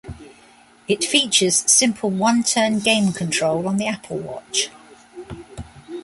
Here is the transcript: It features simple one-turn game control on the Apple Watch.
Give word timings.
It 0.87 1.03
features 1.03 1.57
simple 1.71 2.09
one-turn 2.09 2.79
game 2.79 3.13
control 3.13 3.67
on 3.67 3.77
the 3.77 3.85
Apple 3.85 4.17
Watch. 4.17 4.71